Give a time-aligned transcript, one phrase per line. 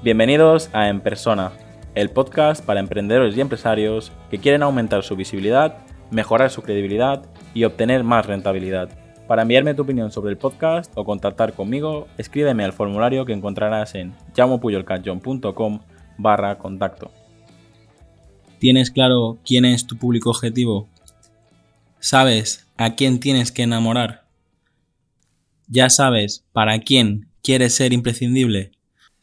[0.00, 1.50] Bienvenidos a En Persona,
[1.96, 5.78] el podcast para emprendedores y empresarios que quieren aumentar su visibilidad,
[6.12, 8.90] mejorar su credibilidad y obtener más rentabilidad.
[9.26, 13.96] Para enviarme tu opinión sobre el podcast o contactar conmigo, escríbeme al formulario que encontrarás
[13.96, 15.80] en llamopuyolcanchon.com
[16.16, 17.10] barra contacto.
[18.60, 20.88] ¿Tienes claro quién es tu público objetivo?
[21.98, 24.26] ¿Sabes a quién tienes que enamorar?
[25.66, 28.77] ¿Ya sabes para quién quieres ser imprescindible?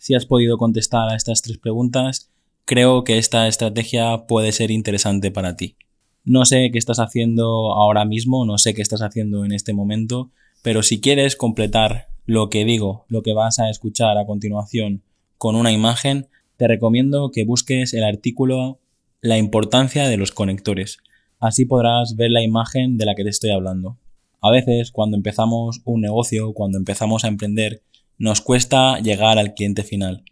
[0.05, 2.30] Si has podido contestar a estas tres preguntas,
[2.64, 5.78] creo que esta estrategia puede ser interesante para ti.
[6.23, 10.30] No sé qué estás haciendo ahora mismo, no sé qué estás haciendo en este momento,
[10.62, 15.02] pero si quieres completar lo que digo, lo que vas a escuchar a continuación
[15.39, 18.78] con una imagen, te recomiendo que busques el artículo
[19.22, 21.00] La importancia de los conectores.
[21.40, 23.97] Así podrás ver la imagen de la que te estoy hablando.
[24.40, 27.81] A veces, cuando empezamos un negocio, cuando empezamos a emprender,
[28.17, 30.23] nos cuesta llegar al cliente final.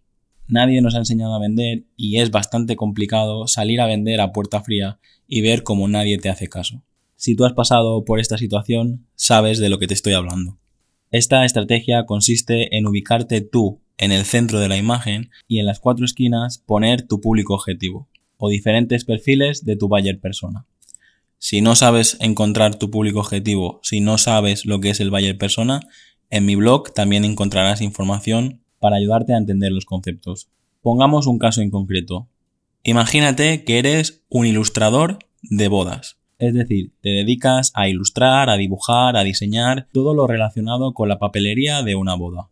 [0.47, 4.61] Nadie nos ha enseñado a vender y es bastante complicado salir a vender a puerta
[4.61, 6.83] fría y ver cómo nadie te hace caso.
[7.15, 10.59] Si tú has pasado por esta situación, sabes de lo que te estoy hablando.
[11.11, 15.79] Esta estrategia consiste en ubicarte tú en el centro de la imagen y en las
[15.79, 20.65] cuatro esquinas poner tu público objetivo o diferentes perfiles de tu buyer persona.
[21.37, 25.37] Si no sabes encontrar tu público objetivo, si no sabes lo que es el buyer
[25.37, 25.81] persona,
[26.29, 30.49] en mi blog también encontrarás información para ayudarte a entender los conceptos.
[30.81, 32.27] Pongamos un caso en concreto.
[32.83, 36.17] Imagínate que eres un ilustrador de bodas.
[36.39, 41.19] Es decir, te dedicas a ilustrar, a dibujar, a diseñar todo lo relacionado con la
[41.19, 42.49] papelería de una boda.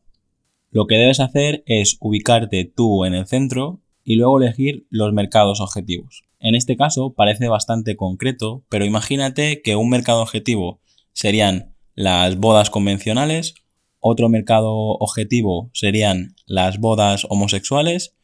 [0.69, 5.59] Lo que debes hacer es ubicarte tú en el centro y luego elegir los mercados
[5.59, 6.23] objetivos.
[6.39, 10.79] En este caso parece bastante concreto, pero imagínate que un mercado objetivo
[11.11, 13.55] serían las bodas convencionales
[14.01, 18.17] otro mercado objetivo serían las bodas homosexuales.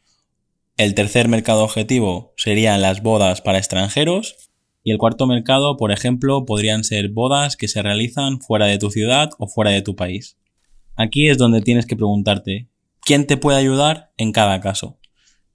[0.76, 4.36] El tercer mercado objetivo serían las bodas para extranjeros.
[4.84, 8.90] Y el cuarto mercado, por ejemplo, podrían ser bodas que se realizan fuera de tu
[8.90, 10.36] ciudad o fuera de tu país.
[10.96, 12.68] Aquí es donde tienes que preguntarte,
[13.00, 14.98] ¿quién te puede ayudar en cada caso?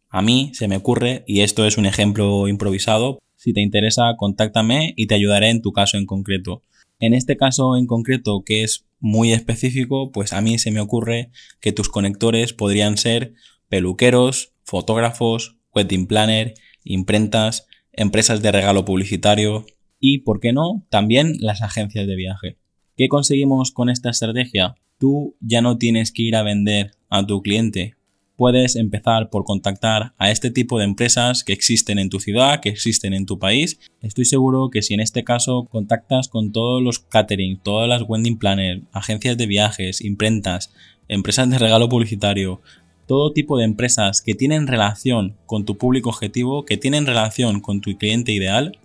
[0.09, 4.94] A mí se me ocurre, y esto es un ejemplo improvisado, si te interesa, contáctame
[4.95, 6.61] y te ayudaré en tu caso en concreto.
[6.99, 11.31] En este caso en concreto, que es muy específico, pues a mí se me ocurre
[11.59, 13.33] que tus conectores podrían ser
[13.67, 19.65] peluqueros, fotógrafos, wedding planner, imprentas, empresas de regalo publicitario
[19.99, 22.57] y, ¿por qué no?, también las agencias de viaje.
[22.95, 24.75] ¿Qué conseguimos con esta estrategia?
[24.99, 27.95] Tú ya no tienes que ir a vender a tu cliente
[28.43, 32.67] puedes empezar por contactar a este tipo de empresas que existen en tu ciudad, que
[32.67, 33.79] existen en tu país.
[34.01, 38.37] Estoy seguro que si en este caso contactas con todos los catering, todas las wedding
[38.37, 40.73] planner, agencias de viajes, imprentas,
[41.07, 42.59] empresas de regalo publicitario,
[43.07, 47.79] todo tipo de empresas que tienen relación con tu público objetivo, que tienen relación con
[47.79, 48.77] tu cliente ideal,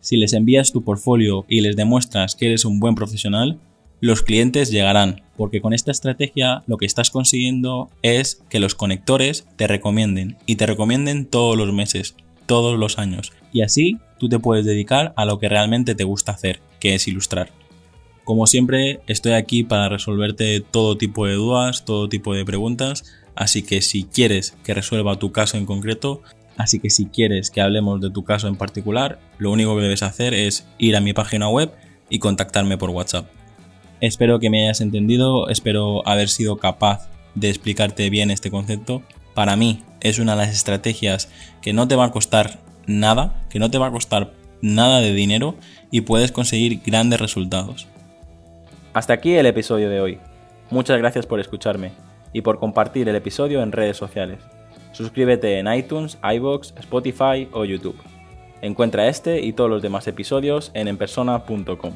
[0.00, 3.58] si les envías tu portfolio y les demuestras que eres un buen profesional,
[4.00, 9.46] los clientes llegarán, porque con esta estrategia lo que estás consiguiendo es que los conectores
[9.56, 12.14] te recomienden y te recomienden todos los meses,
[12.46, 13.32] todos los años.
[13.52, 17.08] Y así tú te puedes dedicar a lo que realmente te gusta hacer, que es
[17.08, 17.50] ilustrar.
[18.24, 23.62] Como siempre, estoy aquí para resolverte todo tipo de dudas, todo tipo de preguntas, así
[23.62, 26.22] que si quieres que resuelva tu caso en concreto,
[26.56, 30.02] así que si quieres que hablemos de tu caso en particular, lo único que debes
[30.02, 31.72] hacer es ir a mi página web
[32.10, 33.35] y contactarme por WhatsApp.
[34.00, 39.02] Espero que me hayas entendido, espero haber sido capaz de explicarte bien este concepto.
[39.34, 41.30] Para mí es una de las estrategias
[41.62, 45.12] que no te va a costar nada, que no te va a costar nada de
[45.12, 45.54] dinero
[45.90, 47.86] y puedes conseguir grandes resultados.
[48.92, 50.18] Hasta aquí el episodio de hoy.
[50.70, 51.92] Muchas gracias por escucharme
[52.32, 54.38] y por compartir el episodio en redes sociales.
[54.92, 57.96] Suscríbete en iTunes, iBox, Spotify o YouTube.
[58.62, 61.92] Encuentra este y todos los demás episodios en enpersona.com.